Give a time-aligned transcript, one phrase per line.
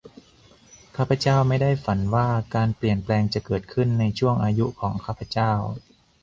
[0.95, 5.51] ข้าพเจ้าไม่ได้ฝันว่าการเปลี่ยนแปลงจะเกิดขึ้นในช่วงอายุของข้าพเจ้า